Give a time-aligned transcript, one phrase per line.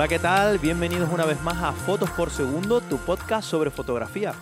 [0.00, 0.58] Hola, ¿qué tal?
[0.58, 4.32] Bienvenidos una vez más a Fotos por Segundo, tu podcast sobre fotografía.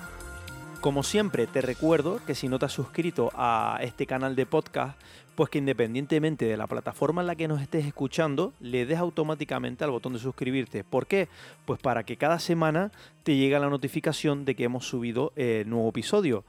[0.80, 4.96] Como siempre, te recuerdo que si no te has suscrito a este canal de podcast,
[5.34, 9.82] pues que independientemente de la plataforma en la que nos estés escuchando, le des automáticamente
[9.82, 10.84] al botón de suscribirte.
[10.84, 11.27] ¿Por qué?
[11.65, 12.93] Pues para que cada semana
[13.24, 16.45] te llegue la notificación de que hemos subido el nuevo episodio.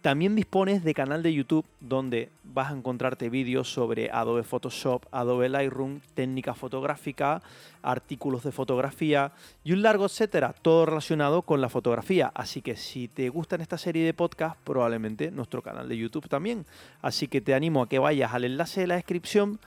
[0.00, 5.50] También dispones de canal de YouTube donde vas a encontrarte vídeos sobre Adobe Photoshop, Adobe
[5.50, 7.42] Lightroom, técnica fotográfica,
[7.82, 9.32] artículos de fotografía
[9.62, 12.32] y un largo etcétera, todo relacionado con la fotografía.
[12.34, 16.64] Así que si te gustan esta serie de podcast, probablemente nuestro canal de YouTube también.
[17.02, 19.60] Así que te animo a que vayas al enlace de la descripción,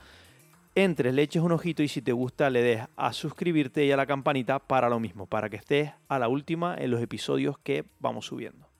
[0.74, 3.96] entres, le eches un ojito y si te gusta le des a suscribirte y a
[3.96, 7.84] la campanita para lo mismo, para que estés a la última en los episodios que
[8.00, 8.73] vamos subiendo.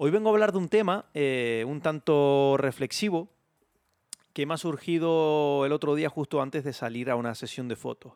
[0.00, 3.28] Hoy vengo a hablar de un tema eh, un tanto reflexivo
[4.32, 7.74] que me ha surgido el otro día justo antes de salir a una sesión de
[7.74, 8.12] fotos.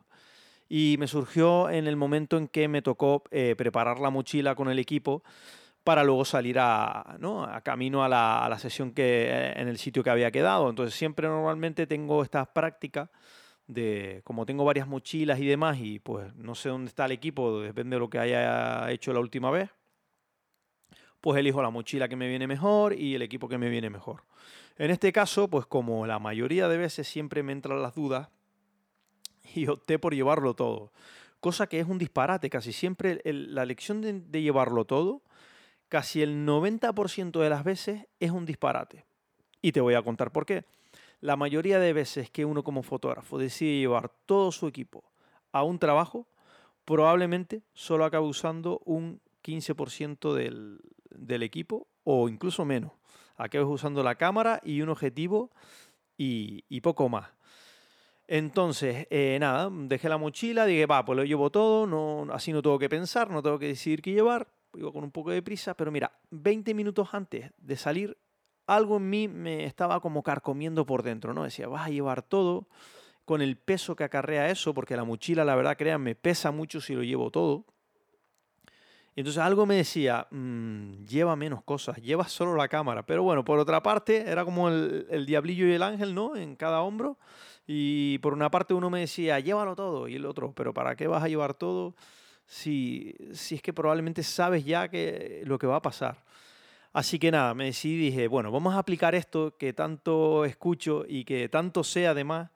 [0.69, 4.69] Y me surgió en el momento en que me tocó eh, preparar la mochila con
[4.69, 5.23] el equipo
[5.83, 7.43] para luego salir a, ¿no?
[7.43, 10.69] a camino a la, a la, sesión que, eh, en el sitio que había quedado.
[10.69, 13.09] Entonces siempre normalmente tengo estas prácticas
[13.67, 17.59] de, como tengo varias mochilas y demás, y pues no sé dónde está el equipo,
[17.59, 19.69] depende de lo que haya hecho la última vez,
[21.23, 24.23] pues elijo la mochila que me viene mejor y el equipo que me viene mejor.
[24.77, 28.27] En este caso, pues como la mayoría de veces siempre me entran las dudas
[29.55, 30.91] y opté por llevarlo todo.
[31.39, 35.21] Cosa que es un disparate, casi siempre la elección de, de llevarlo todo,
[35.87, 39.05] casi el 90% de las veces es un disparate.
[39.61, 40.65] Y te voy a contar por qué.
[41.21, 45.05] La mayoría de veces que uno como fotógrafo decide llevar todo su equipo
[45.53, 46.27] a un trabajo,
[46.83, 50.81] probablemente solo acabe usando un 15% del,
[51.15, 52.91] del equipo o incluso menos.
[53.35, 55.51] Acabas usando la cámara y un objetivo
[56.17, 57.29] y, poco más.
[58.27, 62.61] Entonces, eh, nada, dejé la mochila, dije, va, pues lo llevo todo, no, así no
[62.61, 65.75] tengo que pensar, no tengo que decidir qué llevar, iba con un poco de prisa,
[65.75, 68.17] pero mira, 20 minutos antes de salir,
[68.65, 71.43] algo en mí me estaba como carcomiendo por dentro, ¿no?
[71.43, 72.67] Decía, vas a llevar todo
[73.25, 76.93] con el peso que acarrea eso, porque la mochila, la verdad, créanme, pesa mucho si
[76.93, 77.65] lo llevo todo.
[79.15, 83.05] Y entonces algo me decía, mm, lleva menos cosas, lleva solo la cámara.
[83.05, 86.35] Pero bueno, por otra parte, era como el, diablillo y el ángel, ¿no?
[86.35, 87.17] En cada hombro.
[87.67, 90.07] Y por una parte uno me decía, llévalo todo.
[90.07, 91.95] Y el otro, pero ¿para qué vas a llevar todo
[92.45, 96.23] si, si es que probablemente sabes ya que, lo que va a pasar?
[96.93, 101.05] Así que nada, me decidí y dije, bueno, vamos a aplicar esto que tanto escucho
[101.07, 102.51] y que tanto sé además,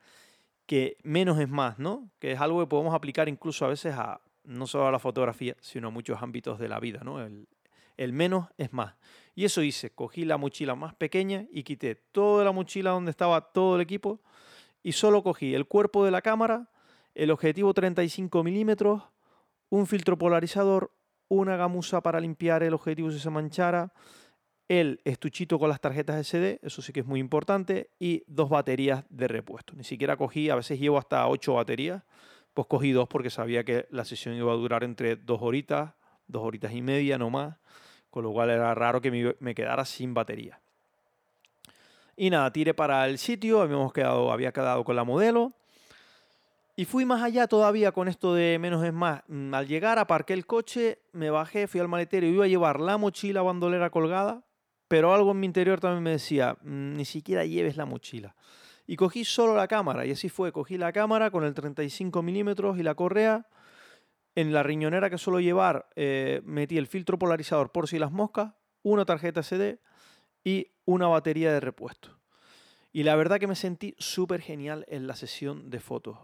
[0.68, 2.12] que menos es más, ¿no?
[2.20, 5.56] Que es algo que podemos aplicar incluso a veces a, no solo a la fotografía,
[5.60, 7.22] sino a muchos ámbitos de la vida, ¿no?
[7.22, 8.96] El, menos es más.
[9.36, 13.42] Y eso hice, cogí la mochila más pequeña y quité toda la mochila donde estaba
[13.52, 14.22] todo el equipo
[14.84, 16.70] y solo cogí el cuerpo de la cámara,
[17.14, 19.04] el objetivo 35 milímetros,
[19.70, 20.92] un filtro polarizador,
[21.28, 23.92] una gamuza para limpiar el objetivo si se manchara,
[24.68, 29.06] el estuchito con las tarjetas SD, eso sí que es muy importante, y dos baterías
[29.10, 29.74] de repuesto.
[29.76, 32.04] Ni siquiera cogí, a veces llevo hasta ocho baterías
[32.58, 35.92] pues cogí dos porque sabía que la sesión iba a durar entre dos horitas,
[36.26, 37.56] dos horitas y media, no más,
[38.10, 40.60] con lo cual era raro que me quedara sin batería.
[42.16, 45.54] Y nada, tiré para el sitio, habíamos quedado, había quedado con la modelo.
[46.76, 49.22] Y fui más allá todavía con esto de menos es más.
[49.28, 52.80] Mm, al llegar, aparqué el coche, me bajé, fui al maletero y iba a llevar
[52.80, 54.42] la mochila bandolera colgada,
[54.88, 58.34] pero algo en mi interior también me decía, mm, ni siquiera lleves la mochila
[58.88, 60.06] y cogí solo la cámara.
[60.06, 63.48] Y así fue, cogí la cámara con el 35 milímetros y la correa.
[64.34, 68.54] En la riñonera que suelo llevar eh, metí el filtro polarizador por si las moscas,
[68.84, 69.80] una tarjeta SD
[70.44, 72.18] y una batería de repuesto.
[72.94, 76.18] Y la verdad que me sentí súper genial en la sesión de fotos.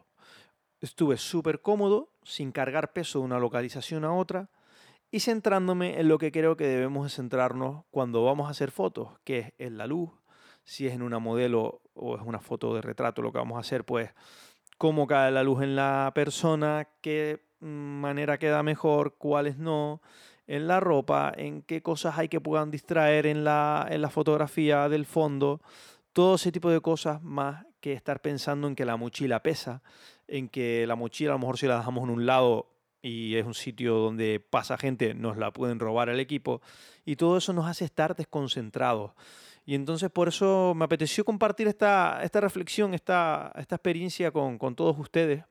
[0.80, 4.50] Estuve súper cómodo, sin cargar peso de una localización a otra
[5.12, 9.40] y centrándome en lo que creo que debemos centrarnos cuando vamos a hacer fotos, que
[9.40, 10.10] es en la luz,
[10.64, 13.62] si es en una modelo o es una foto de retrato lo que vamos a
[13.62, 14.12] hacer, pues
[14.78, 20.02] cómo cae la luz en la persona, qué manera queda mejor, cuáles no,
[20.48, 24.90] en la ropa, en qué cosas hay que puedan distraer en la, en la fotografía
[24.90, 25.62] del fondo,
[26.12, 29.82] todo ese tipo de cosas más que estar pensando en que la mochila pesa,
[30.28, 32.70] en que la mochila a lo mejor si la dejamos en un lado
[33.02, 36.62] y es un sitio donde pasa gente, nos la pueden robar el equipo
[37.04, 39.12] y todo eso nos hace estar desconcentrados.
[39.66, 44.98] Y entonces por eso me apeteció compartir esta, esta reflexión, esta, esta experiencia con, todos
[45.00, 45.46] ustedes,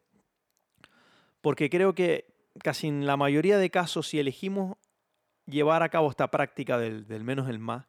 [1.40, 2.26] porque creo que
[2.62, 4.76] casi en la mayoría de casos, si elegimos
[5.46, 7.86] llevar a cabo esta práctica del, del menos el más,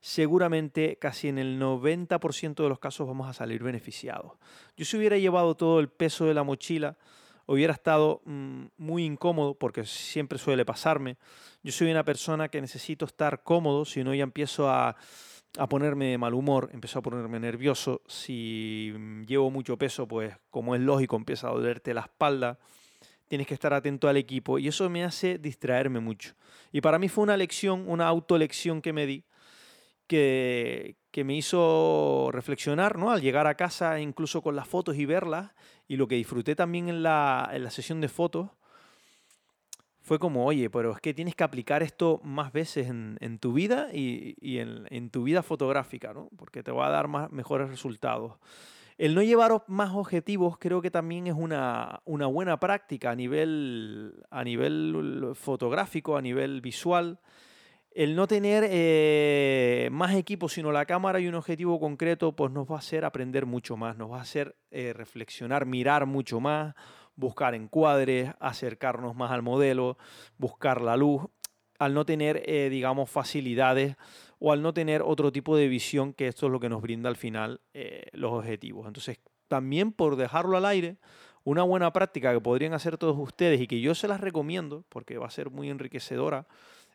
[0.00, 4.32] seguramente casi en el 90% de los casos vamos a salir beneficiados.
[4.76, 6.96] Yo si hubiera llevado todo el peso de la mochila,
[7.46, 11.16] hubiera estado mm, muy incómodo, porque siempre suele pasarme.
[11.62, 14.96] Yo soy una persona que necesito estar cómodo, si no ya empiezo a,
[15.58, 18.02] a ponerme de mal humor, empiezo a ponerme nervioso.
[18.06, 22.58] Si mm, llevo mucho peso, pues como es lógico, empieza a dolerte la espalda.
[23.28, 26.34] Tienes que estar atento al equipo y eso me hace distraerme mucho.
[26.72, 29.24] Y para mí fue una lección, una autolección que me di,
[30.06, 33.10] que, que me hizo reflexionar, ¿no?
[33.10, 35.52] Al llegar a casa, incluso con las fotos y verlas,
[35.86, 38.50] y lo que disfruté también en la, en la sesión de fotos,
[40.10, 43.90] fue como, oye, pero es que tienes que aplicar esto más veces en, tu vida
[43.94, 46.28] y, y en, tu vida fotográfica, ¿no?
[46.36, 48.32] Porque te va a dar más, mejores resultados.
[48.98, 54.42] El no llevar más objetivos creo que también es una, buena práctica a nivel, a
[55.36, 57.20] fotográfico, a nivel visual
[57.92, 62.68] el no tener eh, más equipos, sino la cámara y un objetivo concreto, pues nos
[62.68, 66.74] va a hacer aprender mucho más, nos va a hacer eh, reflexionar, mirar mucho más,
[67.20, 69.98] buscar encuadres, acercarnos más al modelo,
[70.38, 71.22] buscar la luz,
[71.78, 73.96] al no tener, eh, digamos, facilidades
[74.38, 77.08] o al no tener otro tipo de visión, que esto es lo que nos brinda
[77.08, 77.60] al final
[78.12, 78.86] los objetivos.
[78.86, 80.96] Entonces, también por dejarlo al aire,
[81.44, 85.18] una buena práctica que podrían hacer todos ustedes y que yo se las recomiendo, porque
[85.18, 86.46] va a ser muy enriquecedora,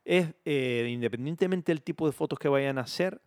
[0.04, 3.22] es, eh, independientemente del tipo de fotos que vayan a hacer,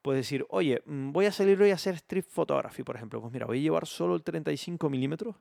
[0.00, 3.20] puedes decir, oye, mm, voy a salir hoy a hacer street photography, por ejemplo.
[3.20, 5.34] Pues mira, voy a llevar solo el 35 milímetros,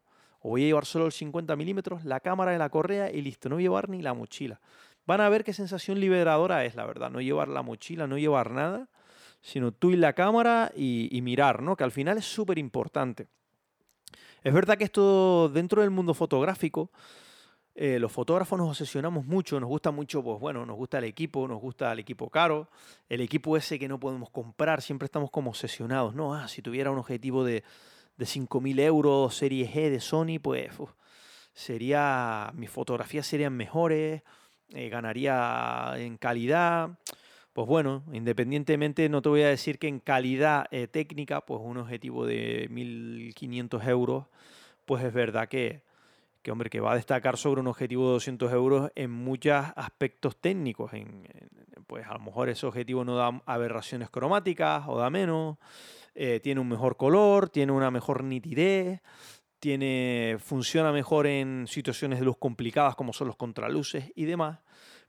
[0.44, 3.50] o voy a llevar solo el 50 milímetros, la cámara y la correa y listo,
[3.50, 4.60] no voy a llevar ni la mochila.
[5.06, 8.52] Van a ver qué sensación liberadora es, la verdad, no llevar la mochila, no llevar
[8.52, 8.90] nada,
[9.42, 11.76] sino tú y la cámara y, y mirar, ¿no?
[11.76, 13.28] Que al final es súper importante.
[14.44, 16.92] Es verdad que esto dentro del mundo fotográfico,
[17.76, 21.48] eh, los fotógrafos nos obsesionamos mucho, nos gusta mucho, pues bueno, nos gusta el equipo,
[21.48, 22.70] nos gusta el equipo caro,
[23.10, 26.36] el equipo ese que no podemos comprar, siempre estamos como obsesionados, ¿no?
[26.36, 27.64] Ah, si tuviera un objetivo de,
[28.18, 30.72] de 5.000 euros, serie G de Sony, pues
[31.54, 34.22] sería, mis fotografías serían mejores,
[34.70, 36.98] eh, ganaría en calidad.
[37.54, 41.78] Pues bueno, independientemente, no te voy a decir que en calidad eh, técnica, pues un
[41.78, 44.26] objetivo de 1.500 euros,
[44.86, 45.82] pues es verdad que,
[46.42, 50.36] que, hombre, que va a destacar sobre un objetivo de 200 euros en muchos aspectos
[50.38, 50.92] técnicos.
[51.94, 55.60] Pues a lo mejor ese objetivo no da aberraciones cromáticas o da menos,
[56.16, 59.00] eh, tiene un mejor color, tiene una mejor nitidez,
[59.60, 64.58] tiene, funciona mejor en situaciones de luz complicadas como son los contraluces y demás.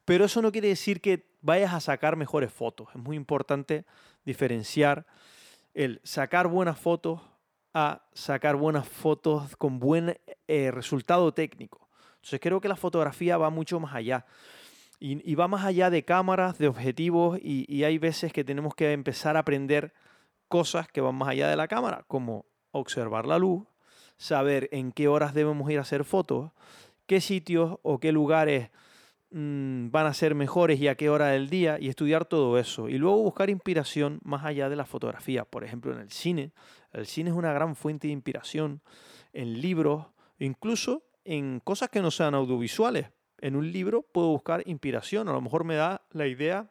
[0.04, 2.88] Pero eso no quiere decir que vayas a sacar mejores fotos.
[2.94, 3.86] Es muy importante
[4.26, 5.06] diferenciar
[5.72, 7.22] el sacar buenas fotos
[7.72, 11.88] a sacar buenas fotos con buen eh, resultado técnico.
[12.16, 14.26] Entonces creo que la fotografía va mucho más allá.
[15.06, 19.36] Y, va más allá de cámaras, de objetivos, y, hay veces que tenemos que empezar
[19.36, 19.92] a aprender
[20.48, 23.66] cosas que van más allá de la cámara, como observar la luz,
[24.16, 26.52] saber en qué horas debemos ir a hacer fotos,
[27.06, 28.70] qué sitios o qué lugares
[29.36, 32.88] Mm, van a ser mejores y a qué hora del día y estudiar todo eso.
[32.88, 35.44] Y luego buscar inspiración más allá de la fotografía.
[35.44, 36.52] Por ejemplo, en el cine.
[36.92, 38.80] El cine es una gran fuente de inspiración.
[39.32, 40.06] En libros,
[40.38, 43.08] incluso en cosas que no sean audiovisuales.
[43.44, 45.28] En un libro puedo buscar inspiración.
[45.28, 46.70] A lo mejor me da la idea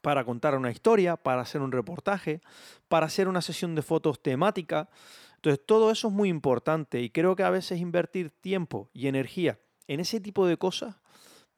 [0.00, 2.40] para contar una historia, para hacer un reportaje,
[2.88, 4.88] para hacer una sesión de fotos temática.
[5.36, 9.60] Entonces, todo eso es muy importante y creo que a veces invertir tiempo y energía
[9.86, 10.96] en ese tipo de cosas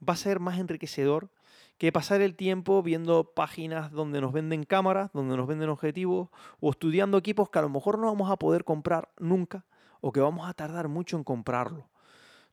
[0.06, 1.30] va a ser más enriquecedor
[1.78, 6.28] que pasar el tiempo viendo páginas donde nos venden cámaras, donde nos venden objetivos,
[6.60, 9.64] o estudiando equipos que a lo mejor no vamos a poder comprar nunca,
[10.02, 11.89] o que vamos a tardar mucho en comprarlo.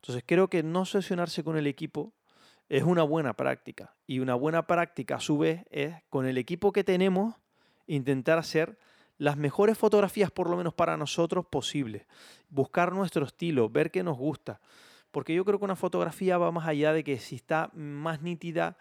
[0.02, 2.12] Entonces creo que no obsesionarse con el equipo
[2.68, 3.94] es una buena práctica.
[4.06, 7.34] Y una buena práctica a su vez es con el equipo que tenemos
[7.86, 8.78] intentar hacer
[9.16, 12.06] las mejores fotografías por lo menos para nosotros posibles.
[12.48, 14.60] Buscar nuestro estilo, ver qué nos gusta
[15.10, 18.76] porque yo creo que una fotografía va más allá de que si está más nítida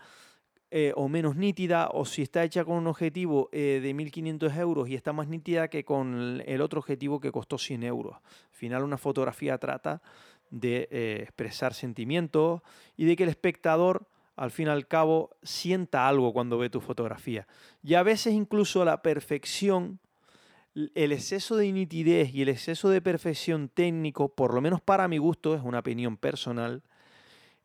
[0.69, 4.89] eh, o menos nítida, o si está hecha con un objetivo eh, de 1500 euros
[4.89, 8.15] y está más nítida que con el otro objetivo que costó 100 euros.
[8.15, 8.21] Al
[8.51, 10.01] final una fotografía trata
[10.49, 12.61] de eh, expresar sentimientos
[12.95, 16.79] y de que el espectador al fin y al cabo sienta algo cuando ve tu
[16.79, 17.47] fotografía.
[17.83, 19.99] Y a veces incluso la perfección
[20.93, 25.17] el exceso de nitidez y el exceso de perfección técnico, por lo menos para mi
[25.17, 26.83] gusto, es una opinión personal,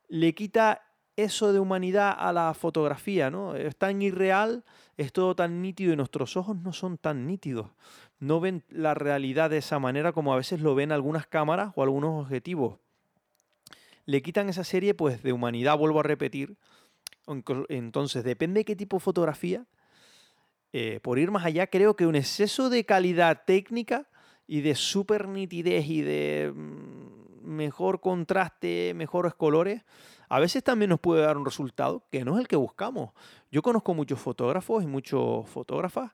[0.07, 0.81] le quita
[1.15, 3.55] eso de humanidad a la fotografía, ¿no?
[3.55, 4.63] Es tan irreal,
[4.97, 7.67] es todo tan nítido y nuestros ojos no son tan nítidos.
[8.19, 11.83] No ven la realidad de esa manera como a veces lo ven algunas cámaras o
[11.83, 12.79] algunos objetivos.
[14.05, 16.57] Le quitan esa serie pues de humanidad, vuelvo a repetir.
[17.69, 19.65] Entonces, depende de qué tipo de fotografía,
[20.73, 24.07] eh, por ir más allá, creo que un exceso de calidad técnica
[24.47, 29.83] y de super nitidez y de, mm, mejor contraste, mejores colores,
[30.33, 33.11] a veces también nos puede dar un resultado que no es el que buscamos.
[33.51, 36.11] Yo conozco muchos fotógrafos y muchos fotógrafas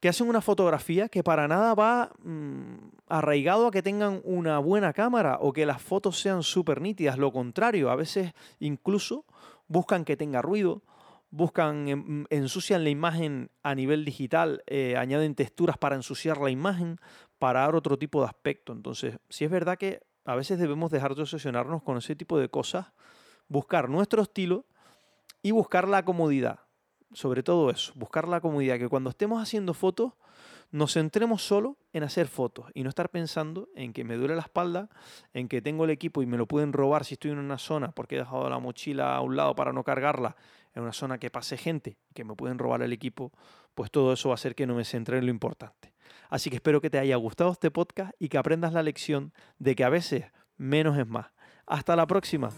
[0.00, 4.92] que hacen una fotografía que para nada va mm, arraigado a que tengan una buena
[4.92, 7.16] cámara o que las fotos sean súper nítidas.
[7.16, 9.24] Lo contrario, a veces incluso
[9.66, 10.82] buscan que tenga ruido,
[11.30, 16.98] buscan, em, ensucian la imagen a nivel digital, eh, añaden texturas para ensuciar la imagen,
[17.38, 18.74] para dar otro tipo de aspecto.
[18.74, 22.50] Entonces, si es verdad que a veces debemos dejar de obsesionarnos con ese tipo de
[22.50, 22.92] cosas,
[23.52, 24.64] buscar nuestro estilo
[25.42, 26.60] y buscar la comodidad.
[27.12, 30.14] Sobre todo eso, buscar la comodidad, que cuando estemos haciendo fotos
[30.70, 34.40] nos centremos solo en hacer fotos y no estar pensando en que me duele la
[34.40, 34.88] espalda,
[35.34, 37.92] en que tengo el equipo y me lo pueden robar si estoy en una zona
[37.92, 40.34] porque he dejado la mochila a un lado para no cargarla,
[40.74, 43.32] en una zona que pase gente y que me pueden robar el equipo,
[43.74, 45.92] pues todo eso va a hacer que no me centre en lo importante.
[46.30, 49.74] Así que espero que te haya gustado este podcast y que aprendas la lección de
[49.74, 50.24] que a veces
[50.56, 51.26] menos es más.
[51.66, 52.48] Hasta la próxima.